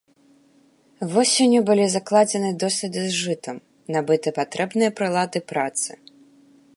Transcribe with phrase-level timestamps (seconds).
[1.11, 3.57] Восенню былі закладзены доследы з жытам,
[3.97, 5.91] набыты патрэбныя прылады працы.